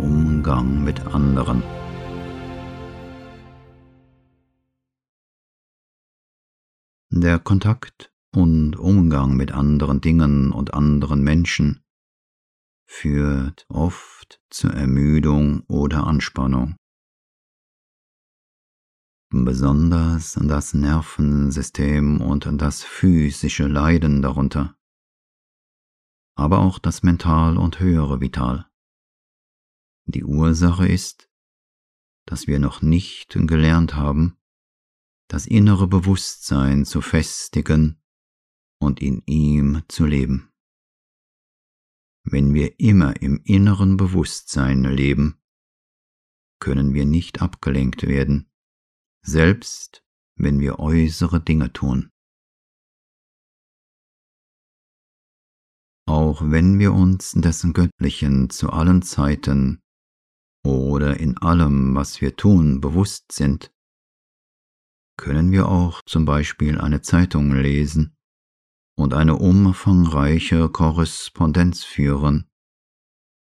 Umgang 0.00 0.84
mit 0.84 1.00
anderen. 1.06 1.62
Der 7.10 7.38
Kontakt 7.38 8.12
und 8.34 8.76
Umgang 8.76 9.36
mit 9.36 9.52
anderen 9.52 10.00
Dingen 10.00 10.52
und 10.52 10.72
anderen 10.74 11.22
Menschen 11.22 11.82
führt 12.86 13.66
oft 13.68 14.40
zur 14.50 14.72
Ermüdung 14.72 15.64
oder 15.66 16.06
Anspannung. 16.06 16.76
Besonders 19.30 20.38
das 20.40 20.74
Nervensystem 20.74 22.20
und 22.20 22.48
das 22.62 22.82
physische 22.82 23.66
Leiden 23.66 24.22
darunter, 24.22 24.74
aber 26.36 26.60
auch 26.60 26.78
das 26.78 27.02
Mental 27.02 27.58
und 27.58 27.80
höhere 27.80 28.20
Vital. 28.20 28.67
Die 30.10 30.24
Ursache 30.24 30.88
ist, 30.88 31.28
dass 32.24 32.46
wir 32.46 32.58
noch 32.58 32.80
nicht 32.80 33.36
gelernt 33.46 33.94
haben, 33.94 34.38
das 35.28 35.46
innere 35.46 35.86
Bewusstsein 35.86 36.86
zu 36.86 37.02
festigen 37.02 38.00
und 38.80 39.02
in 39.02 39.22
ihm 39.26 39.82
zu 39.88 40.06
leben. 40.06 40.50
Wenn 42.24 42.54
wir 42.54 42.80
immer 42.80 43.20
im 43.20 43.42
inneren 43.44 43.98
Bewusstsein 43.98 44.82
leben, 44.84 45.42
können 46.58 46.94
wir 46.94 47.04
nicht 47.04 47.42
abgelenkt 47.42 48.04
werden, 48.04 48.50
selbst 49.20 50.02
wenn 50.36 50.58
wir 50.58 50.78
äußere 50.78 51.42
Dinge 51.42 51.70
tun. 51.74 52.10
Auch 56.06 56.40
wenn 56.40 56.78
wir 56.78 56.94
uns 56.94 57.32
dessen 57.32 57.74
Göttlichen 57.74 58.48
zu 58.48 58.70
allen 58.70 59.02
Zeiten 59.02 59.82
oder 60.68 61.18
in 61.18 61.38
allem, 61.38 61.94
was 61.94 62.20
wir 62.20 62.36
tun, 62.36 62.80
bewusst 62.80 63.32
sind, 63.32 63.72
können 65.16 65.50
wir 65.50 65.68
auch 65.68 66.02
zum 66.02 66.26
Beispiel 66.26 66.78
eine 66.78 67.00
Zeitung 67.00 67.52
lesen 67.52 68.16
und 68.96 69.14
eine 69.14 69.36
umfangreiche 69.36 70.68
Korrespondenz 70.68 71.84
führen, 71.84 72.50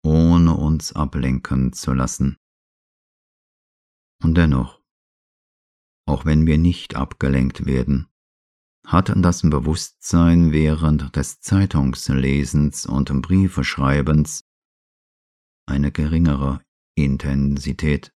ohne 0.02 0.54
uns 0.54 0.94
ablenken 0.94 1.72
zu 1.72 1.92
lassen. 1.92 2.36
Und 4.22 4.36
dennoch, 4.36 4.80
auch 6.06 6.24
wenn 6.24 6.46
wir 6.46 6.56
nicht 6.56 6.96
abgelenkt 6.96 7.66
werden, 7.66 8.08
hat 8.86 9.12
das 9.14 9.42
Bewusstsein 9.42 10.50
während 10.50 11.14
des 11.14 11.40
Zeitungslesens 11.40 12.86
und 12.86 13.22
Briefeschreibens 13.22 14.44
eine 15.66 15.92
geringere 15.92 16.60
Intensität, 16.94 18.14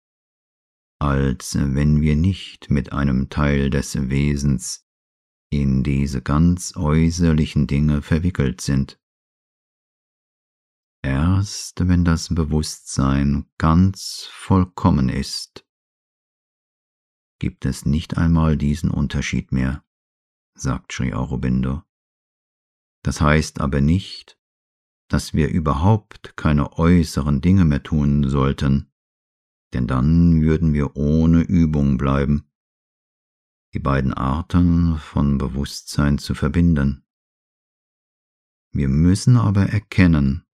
als 1.00 1.56
wenn 1.56 2.00
wir 2.00 2.16
nicht 2.16 2.70
mit 2.70 2.92
einem 2.92 3.28
Teil 3.28 3.70
des 3.70 4.08
Wesens 4.08 4.86
in 5.50 5.82
diese 5.82 6.22
ganz 6.22 6.74
äußerlichen 6.76 7.66
Dinge 7.66 8.02
verwickelt 8.02 8.60
sind. 8.60 9.00
Erst 11.02 11.86
wenn 11.86 12.04
das 12.04 12.34
Bewusstsein 12.34 13.46
ganz 13.58 14.26
vollkommen 14.32 15.08
ist, 15.08 15.66
gibt 17.38 17.66
es 17.66 17.84
nicht 17.84 18.16
einmal 18.16 18.56
diesen 18.56 18.90
Unterschied 18.90 19.52
mehr, 19.52 19.84
sagt 20.54 20.92
Sri 20.92 21.12
Aurobindo. 21.12 21.82
Das 23.02 23.20
heißt 23.20 23.60
aber 23.60 23.82
nicht, 23.82 24.38
dass 25.08 25.34
wir 25.34 25.48
überhaupt 25.48 26.36
keine 26.36 26.78
äußeren 26.78 27.40
Dinge 27.40 27.64
mehr 27.64 27.82
tun 27.82 28.28
sollten, 28.28 28.90
denn 29.72 29.86
dann 29.86 30.40
würden 30.40 30.72
wir 30.72 30.96
ohne 30.96 31.42
Übung 31.42 31.98
bleiben, 31.98 32.50
die 33.74 33.80
beiden 33.80 34.14
Arten 34.14 34.98
von 34.98 35.38
Bewusstsein 35.38 36.18
zu 36.18 36.34
verbinden. 36.34 37.04
Wir 38.72 38.88
müssen 38.88 39.36
aber 39.36 39.66
erkennen, 39.66 40.44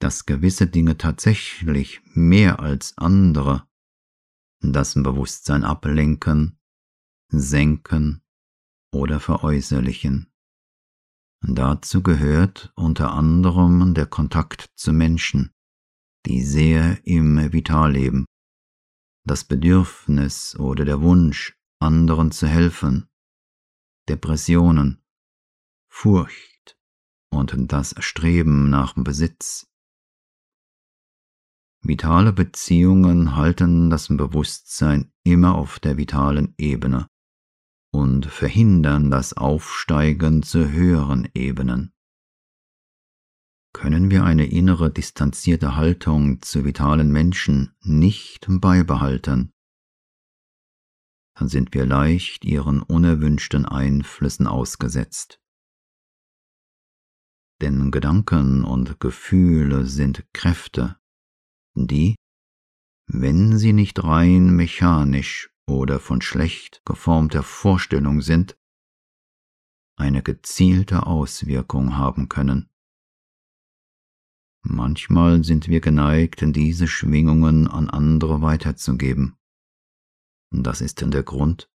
dass 0.00 0.26
gewisse 0.26 0.66
Dinge 0.66 0.98
tatsächlich 0.98 2.00
mehr 2.14 2.60
als 2.60 2.98
andere 2.98 3.68
das 4.60 4.94
Bewusstsein 4.94 5.64
ablenken, 5.64 6.58
senken 7.28 8.22
oder 8.92 9.20
veräußerlichen. 9.20 10.31
Dazu 11.44 12.04
gehört 12.04 12.72
unter 12.76 13.12
anderem 13.12 13.94
der 13.94 14.06
Kontakt 14.06 14.70
zu 14.76 14.92
Menschen, 14.92 15.50
die 16.24 16.40
sehr 16.42 17.04
im 17.04 17.52
Vital 17.52 17.92
leben, 17.92 18.26
das 19.24 19.42
Bedürfnis 19.42 20.56
oder 20.56 20.84
der 20.84 21.00
Wunsch, 21.02 21.58
anderen 21.80 22.30
zu 22.30 22.46
helfen, 22.46 23.08
Depressionen, 24.08 25.02
Furcht 25.88 26.78
und 27.30 27.72
das 27.72 27.96
Streben 27.98 28.70
nach 28.70 28.94
Besitz. 28.94 29.66
Vitale 31.80 32.32
Beziehungen 32.32 33.34
halten 33.34 33.90
das 33.90 34.06
Bewusstsein 34.06 35.12
immer 35.24 35.56
auf 35.56 35.80
der 35.80 35.96
vitalen 35.96 36.54
Ebene 36.56 37.08
und 37.92 38.26
verhindern 38.26 39.10
das 39.10 39.34
Aufsteigen 39.34 40.42
zu 40.42 40.70
höheren 40.70 41.28
Ebenen. 41.34 41.92
Können 43.74 44.10
wir 44.10 44.24
eine 44.24 44.46
innere 44.46 44.90
distanzierte 44.90 45.76
Haltung 45.76 46.42
zu 46.42 46.64
vitalen 46.64 47.10
Menschen 47.10 47.74
nicht 47.80 48.46
beibehalten, 48.48 49.52
dann 51.34 51.48
sind 51.48 51.74
wir 51.74 51.86
leicht 51.86 52.44
ihren 52.44 52.82
unerwünschten 52.82 53.64
Einflüssen 53.64 54.46
ausgesetzt. 54.46 55.40
Denn 57.60 57.90
Gedanken 57.90 58.64
und 58.64 59.00
Gefühle 59.00 59.86
sind 59.86 60.26
Kräfte, 60.32 60.98
die, 61.74 62.16
wenn 63.06 63.56
sie 63.56 63.72
nicht 63.72 64.02
rein 64.02 64.54
mechanisch 64.54 65.51
oder 65.66 66.00
von 66.00 66.20
schlecht 66.20 66.82
geformter 66.84 67.42
Vorstellung 67.42 68.20
sind, 68.20 68.56
eine 69.96 70.22
gezielte 70.22 71.06
Auswirkung 71.06 71.96
haben 71.96 72.28
können. 72.28 72.68
Manchmal 74.64 75.42
sind 75.42 75.68
wir 75.68 75.80
geneigt, 75.80 76.42
diese 76.44 76.86
Schwingungen 76.86 77.66
an 77.66 77.90
andere 77.90 78.42
weiterzugeben. 78.42 79.36
Das 80.50 80.80
ist 80.80 81.00
denn 81.00 81.10
der 81.10 81.24
Grund, 81.24 81.68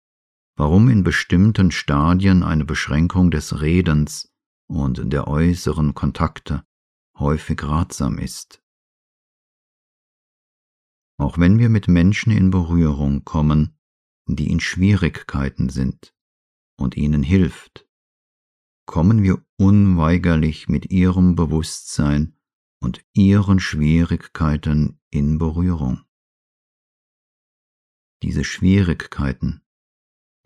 warum 0.56 0.88
in 0.88 1.02
bestimmten 1.02 1.70
Stadien 1.70 2.42
eine 2.42 2.64
Beschränkung 2.64 3.30
des 3.30 3.60
Redens 3.60 4.32
und 4.68 5.12
der 5.12 5.26
äußeren 5.26 5.94
Kontakte 5.94 6.64
häufig 7.18 7.62
ratsam 7.62 8.18
ist. 8.18 8.62
Auch 11.18 11.38
wenn 11.38 11.58
wir 11.58 11.70
mit 11.70 11.88
Menschen 11.88 12.30
in 12.30 12.50
Berührung 12.50 13.24
kommen, 13.24 13.75
die 14.34 14.50
in 14.50 14.60
Schwierigkeiten 14.60 15.68
sind 15.68 16.12
und 16.76 16.96
ihnen 16.96 17.22
hilft, 17.22 17.86
kommen 18.86 19.22
wir 19.22 19.44
unweigerlich 19.56 20.68
mit 20.68 20.90
ihrem 20.90 21.34
Bewusstsein 21.34 22.36
und 22.80 23.04
ihren 23.12 23.60
Schwierigkeiten 23.60 25.00
in 25.10 25.38
Berührung. 25.38 26.02
Diese 28.22 28.44
Schwierigkeiten, 28.44 29.62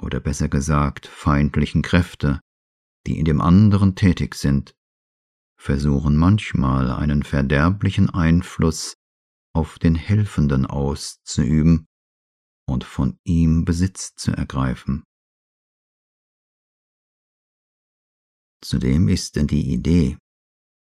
oder 0.01 0.21
besser 0.21 0.49
gesagt 0.49 1.07
feindlichen 1.07 1.83
Kräfte, 1.83 2.41
die 3.07 3.19
in 3.19 3.25
dem 3.25 3.41
anderen 3.41 3.95
tätig 3.95 4.35
sind, 4.35 4.75
versuchen 5.59 6.17
manchmal 6.17 6.91
einen 6.91 7.23
verderblichen 7.23 8.11
Einfluss 8.11 8.97
auf 9.53 9.79
den 9.79 9.95
Helfenden 9.95 10.67
auszuüben 10.67 11.87
und 12.71 12.85
von 12.85 13.19
ihm 13.25 13.65
Besitz 13.65 14.15
zu 14.15 14.31
ergreifen. 14.33 15.05
Zudem 18.63 19.09
ist 19.09 19.37
die 19.37 19.73
Idee, 19.73 20.19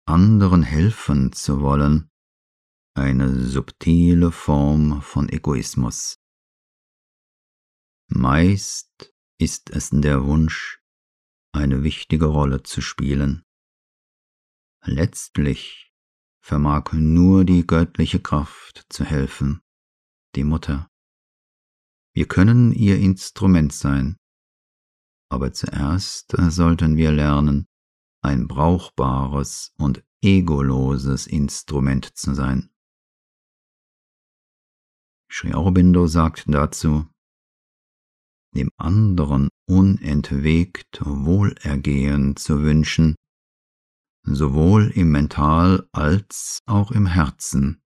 anderen 0.07 0.63
helfen 0.63 1.31
zu 1.33 1.61
wollen, 1.61 2.09
eine 2.95 3.45
subtile 3.45 4.31
Form 4.31 5.01
von 5.01 5.29
Egoismus. 5.29 6.17
Meist 8.07 9.13
ist 9.37 9.69
es 9.71 9.89
der 9.91 10.25
Wunsch, 10.25 10.81
eine 11.53 11.83
wichtige 11.83 12.25
Rolle 12.25 12.63
zu 12.63 12.81
spielen. 12.81 13.43
Letztlich 14.83 15.91
vermag 16.41 16.93
nur 16.93 17.43
die 17.43 17.65
göttliche 17.65 18.21
Kraft 18.21 18.85
zu 18.89 19.03
helfen, 19.03 19.61
die 20.35 20.43
Mutter. 20.43 20.89
Wir 22.15 22.27
können 22.27 22.71
ihr 22.71 22.97
Instrument 22.97 23.73
sein, 23.73 24.15
aber 25.29 25.51
zuerst 25.51 26.33
sollten 26.49 26.95
wir 26.95 27.11
lernen, 27.11 27.67
ein 28.23 28.47
brauchbares 28.47 29.73
und 29.77 30.01
egoloses 30.23 31.27
Instrument 31.27 32.17
zu 32.17 32.33
sein. 32.33 32.71
Sri 35.29 35.53
Aurobindo 35.53 36.07
sagt 36.07 36.45
dazu, 36.47 37.05
dem 38.55 38.69
anderen 38.77 39.49
unentwegt 39.67 41.01
Wohlergehen 41.03 42.37
zu 42.37 42.61
wünschen, 42.61 43.15
sowohl 44.23 44.89
im 44.91 45.11
Mental 45.11 45.89
als 45.91 46.59
auch 46.65 46.91
im 46.91 47.07
Herzen, 47.07 47.83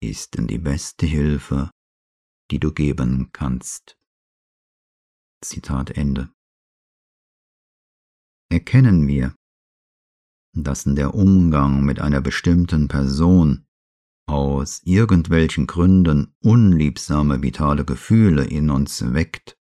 ist 0.00 0.38
denn 0.38 0.46
die 0.46 0.58
beste 0.58 1.06
Hilfe, 1.06 1.72
die 2.50 2.58
du 2.58 2.72
geben 2.72 3.30
kannst. 3.32 3.96
Zitat 5.42 5.90
Ende. 5.90 6.30
Erkennen 8.50 9.06
wir, 9.06 9.34
dass 10.54 10.84
der 10.84 11.14
Umgang 11.14 11.84
mit 11.84 12.00
einer 12.00 12.20
bestimmten 12.20 12.88
Person 12.88 13.66
aus 14.26 14.80
irgendwelchen 14.84 15.66
Gründen 15.66 16.34
unliebsame 16.40 17.42
vitale 17.42 17.84
Gefühle 17.84 18.44
in 18.44 18.70
uns 18.70 19.12
weckt, 19.12 19.56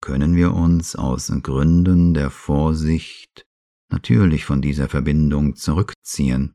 können 0.00 0.36
wir 0.36 0.54
uns 0.54 0.94
aus 0.94 1.32
Gründen 1.42 2.14
der 2.14 2.30
Vorsicht 2.30 3.46
natürlich 3.88 4.44
von 4.44 4.62
dieser 4.62 4.88
Verbindung 4.88 5.56
zurückziehen, 5.56 6.54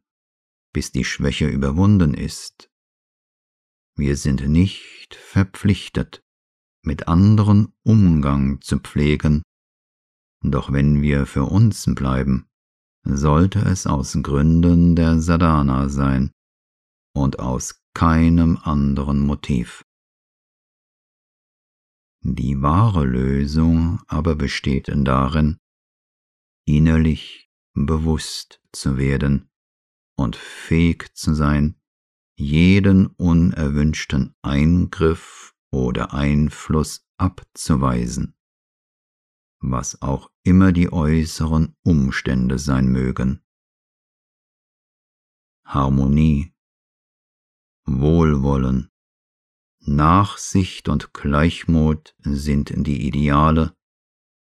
bis 0.74 0.92
die 0.92 1.04
Schwäche 1.04 1.48
überwunden 1.48 2.14
ist. 2.14 2.71
Wir 4.02 4.18
sind 4.18 4.50
nicht 4.50 5.14
verpflichtet, 5.14 6.24
mit 6.84 7.08
anderen 7.08 7.72
Umgang 7.84 8.60
zu 8.62 8.80
pflegen, 8.80 9.44
doch 10.44 10.74
wenn 10.74 11.04
wir 11.04 11.28
für 11.28 11.44
uns 11.44 11.86
bleiben, 11.86 12.48
sollte 13.04 13.60
es 13.60 13.86
aus 13.86 14.18
Gründen 14.24 14.96
der 14.96 15.20
Sadhana 15.20 15.88
sein 15.88 16.32
und 17.14 17.38
aus 17.38 17.80
keinem 17.94 18.58
anderen 18.58 19.20
Motiv. 19.20 19.84
Die 22.24 22.60
wahre 22.60 23.06
Lösung 23.06 24.02
aber 24.08 24.34
besteht 24.34 24.92
darin, 24.92 25.60
innerlich 26.66 27.52
bewusst 27.76 28.64
zu 28.72 28.98
werden 28.98 29.52
und 30.18 30.36
fähig 30.36 31.14
zu 31.14 31.36
sein, 31.36 31.76
jeden 32.36 33.08
unerwünschten 33.08 34.34
Eingriff 34.42 35.54
oder 35.72 36.14
Einfluss 36.14 37.06
abzuweisen 37.18 38.36
was 39.62 40.02
auch 40.02 40.32
immer 40.44 40.72
die 40.72 40.92
äußeren 40.92 41.76
Umstände 41.84 42.58
sein 42.60 42.88
mögen. 42.88 43.44
Harmonie, 45.66 46.54
Wohlwollen, 47.86 48.90
Nachsicht 49.80 50.90
und 50.90 51.14
Gleichmut 51.14 52.16
sind 52.20 52.72
die 52.86 53.08
Ideale, 53.08 53.76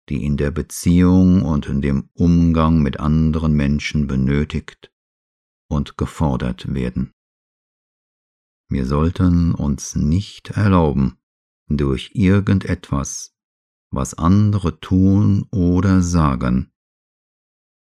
die 0.08 0.24
in 0.24 0.36
der 0.36 0.50
Beziehung 0.50 1.42
und 1.42 1.66
in 1.66 1.82
dem 1.82 2.10
Umgang 2.14 2.80
mit 2.80 2.98
anderen 2.98 3.52
Menschen 3.52 4.06
benötigt 4.06 4.92
und 5.68 5.96
gefordert 5.96 6.72
werden. 6.72 7.12
Wir 8.70 8.86
sollten 8.86 9.52
uns 9.52 9.96
nicht 9.96 10.50
erlauben, 10.50 11.18
durch 11.66 12.12
irgendetwas 12.14 13.34
was 13.92 14.14
andere 14.14 14.78
tun 14.78 15.48
oder 15.50 16.02
sagen, 16.02 16.72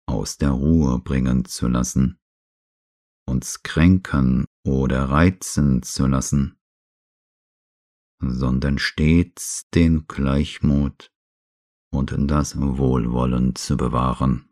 aus 0.08 0.38
der 0.38 0.52
Ruhe 0.52 1.00
bringen 1.00 1.44
zu 1.44 1.68
lassen, 1.68 2.22
uns 3.28 3.64
kränken 3.64 4.46
oder 4.66 5.10
reizen 5.10 5.84
zu 5.84 6.08
lassen, 6.08 6.58
sondern 8.22 8.78
stets 8.78 9.68
den 9.74 10.08
Gleichmut 10.08 11.12
und 11.92 12.16
das 12.32 12.58
Wohlwollen 12.58 13.56
zu 13.56 13.76
bewahren. 13.76 14.48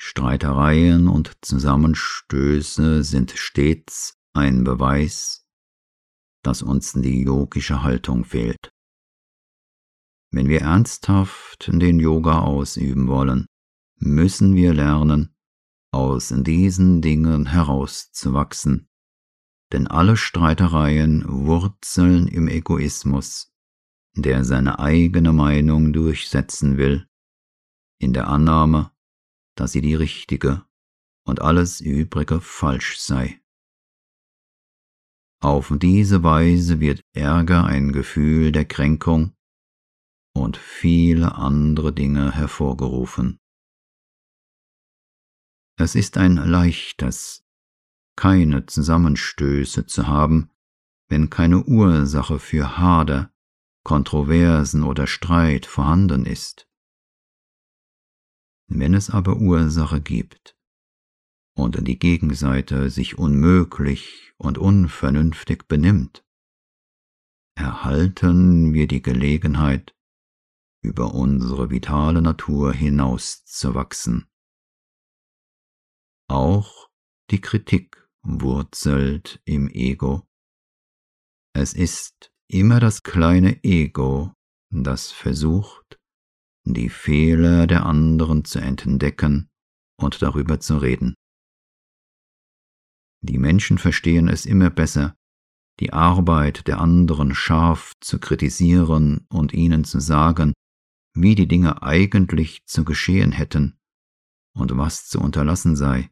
Streitereien 0.00 1.08
und 1.08 1.36
Zusammenstöße 1.42 3.04
sind 3.04 3.32
stets 3.32 4.17
ein 4.34 4.64
Beweis, 4.64 5.46
dass 6.42 6.62
uns 6.62 6.92
die 6.92 7.22
yogische 7.22 7.82
Haltung 7.82 8.24
fehlt. 8.24 8.70
Wenn 10.30 10.48
wir 10.48 10.60
ernsthaft 10.60 11.70
den 11.72 11.98
Yoga 11.98 12.40
ausüben 12.40 13.08
wollen, 13.08 13.46
müssen 13.96 14.54
wir 14.54 14.74
lernen, 14.74 15.34
aus 15.90 16.34
diesen 16.36 17.00
Dingen 17.00 17.46
herauszuwachsen, 17.46 18.88
denn 19.72 19.86
alle 19.86 20.16
Streitereien 20.16 21.24
wurzeln 21.26 22.28
im 22.28 22.46
Egoismus, 22.48 23.52
der 24.14 24.44
seine 24.44 24.78
eigene 24.78 25.32
Meinung 25.32 25.92
durchsetzen 25.92 26.76
will, 26.76 27.08
in 27.98 28.12
der 28.12 28.28
Annahme, 28.28 28.92
dass 29.54 29.72
sie 29.72 29.80
die 29.80 29.94
richtige 29.94 30.64
und 31.24 31.40
alles 31.40 31.80
Übrige 31.80 32.40
falsch 32.40 32.98
sei. 32.98 33.40
Auf 35.40 35.72
diese 35.76 36.24
Weise 36.24 36.80
wird 36.80 37.04
Ärger 37.12 37.64
ein 37.64 37.92
Gefühl 37.92 38.50
der 38.50 38.64
Kränkung 38.64 39.36
und 40.34 40.56
viele 40.56 41.36
andere 41.36 41.92
Dinge 41.92 42.32
hervorgerufen. 42.32 43.38
Es 45.76 45.94
ist 45.94 46.18
ein 46.18 46.34
leichtes, 46.34 47.44
keine 48.16 48.66
Zusammenstöße 48.66 49.86
zu 49.86 50.08
haben, 50.08 50.50
wenn 51.08 51.30
keine 51.30 51.62
Ursache 51.64 52.40
für 52.40 52.76
Hader, 52.76 53.32
Kontroversen 53.84 54.82
oder 54.82 55.06
Streit 55.06 55.66
vorhanden 55.66 56.26
ist. 56.26 56.68
Wenn 58.66 58.92
es 58.92 59.08
aber 59.08 59.36
Ursache 59.36 60.00
gibt 60.00 60.57
und 61.58 61.88
die 61.88 61.98
Gegenseite 61.98 62.88
sich 62.88 63.18
unmöglich 63.18 64.32
und 64.36 64.58
unvernünftig 64.58 65.66
benimmt, 65.66 66.24
erhalten 67.56 68.72
wir 68.72 68.86
die 68.86 69.02
Gelegenheit, 69.02 69.96
über 70.84 71.12
unsere 71.14 71.70
vitale 71.70 72.22
Natur 72.22 72.72
hinauszuwachsen. 72.72 74.28
Auch 76.28 76.88
die 77.32 77.40
Kritik 77.40 78.08
wurzelt 78.22 79.42
im 79.44 79.68
Ego. 79.68 80.28
Es 81.54 81.74
ist 81.74 82.30
immer 82.46 82.78
das 82.78 83.02
kleine 83.02 83.64
Ego, 83.64 84.32
das 84.70 85.10
versucht, 85.10 85.98
die 86.64 86.88
Fehler 86.88 87.66
der 87.66 87.84
anderen 87.84 88.44
zu 88.44 88.60
entdecken 88.60 89.50
und 89.96 90.22
darüber 90.22 90.60
zu 90.60 90.76
reden. 90.76 91.16
Die 93.20 93.38
Menschen 93.38 93.78
verstehen 93.78 94.28
es 94.28 94.46
immer 94.46 94.70
besser, 94.70 95.16
die 95.80 95.92
Arbeit 95.92 96.66
der 96.66 96.80
anderen 96.80 97.34
scharf 97.34 97.94
zu 98.00 98.18
kritisieren 98.18 99.26
und 99.28 99.52
ihnen 99.52 99.84
zu 99.84 100.00
sagen, 100.00 100.52
wie 101.14 101.34
die 101.34 101.48
Dinge 101.48 101.82
eigentlich 101.82 102.64
zu 102.66 102.84
geschehen 102.84 103.32
hätten 103.32 103.78
und 104.54 104.76
was 104.76 105.08
zu 105.08 105.20
unterlassen 105.20 105.76
sei, 105.76 106.10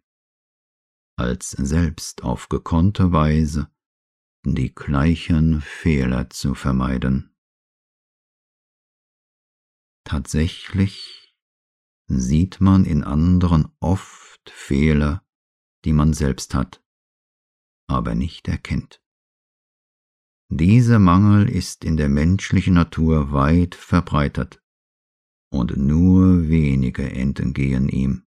als 1.17 1.51
selbst 1.51 2.23
auf 2.23 2.49
gekonnte 2.49 3.13
Weise 3.13 3.71
die 4.45 4.75
gleichen 4.75 5.61
Fehler 5.61 6.31
zu 6.31 6.55
vermeiden. 6.55 7.35
Tatsächlich 10.05 11.35
sieht 12.07 12.61
man 12.61 12.85
in 12.85 13.03
anderen 13.03 13.69
oft 13.81 14.49
Fehler, 14.49 15.25
die 15.85 15.93
man 15.93 16.15
selbst 16.15 16.55
hat, 16.55 16.85
aber 17.87 18.15
nicht 18.15 18.49
erkennt. 18.49 19.01
Dieser 20.49 20.99
Mangel 20.99 21.49
ist 21.49 21.85
in 21.85 21.97
der 21.97 22.09
menschlichen 22.09 22.75
Natur 22.75 23.33
weit 23.33 23.75
verbreitet 23.75 24.63
und 25.51 25.77
nur 25.77 26.49
wenige 26.49 27.11
entgehen 27.11 27.89
ihm. 27.89 28.27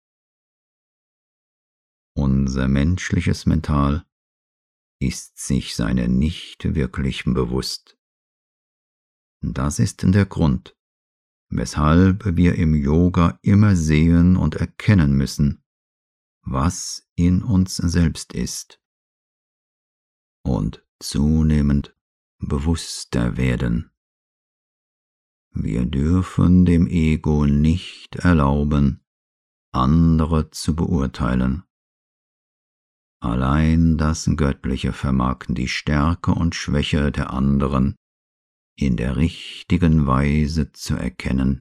Unser 2.16 2.68
menschliches 2.68 3.46
Mental 3.46 4.06
ist 5.02 5.38
sich 5.38 5.76
seiner 5.76 6.10
nicht 6.10 6.76
wirklich 6.76 7.24
bewusst. 7.24 7.98
Das 9.42 9.80
ist 9.80 10.04
der 10.04 10.26
Grund, 10.26 10.76
weshalb 11.50 12.36
wir 12.36 12.56
im 12.56 12.76
Yoga 12.76 13.40
immer 13.42 13.78
sehen 13.78 14.36
und 14.36 14.56
erkennen 14.56 15.14
müssen, 15.14 15.64
was 16.42 17.08
in 17.16 17.42
uns 17.44 17.78
selbst 17.78 18.34
ist 18.34 18.82
und 20.44 20.86
zunehmend 21.00 21.96
bewusster 22.40 23.38
werden. 23.38 23.92
Wir 25.52 25.86
dürfen 25.86 26.66
dem 26.66 26.88
Ego 26.88 27.46
nicht 27.46 28.16
erlauben, 28.16 29.04
andere 29.72 30.52
zu 30.52 30.76
beurteilen. 30.76 31.64
Allein 33.22 33.98
das 33.98 34.30
Göttliche 34.36 34.94
vermag 34.94 35.46
die 35.50 35.68
Stärke 35.68 36.32
und 36.32 36.56
Schwäche 36.56 37.12
der 37.12 37.34
anderen 37.34 37.96
in 38.78 38.96
der 38.96 39.18
richtigen 39.18 40.08
Weise 40.08 40.72
zu 40.72 40.96
erkennen 40.96 41.60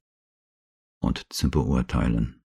und 1.01 1.25
zu 1.33 1.51
beurteilen. 1.51 2.38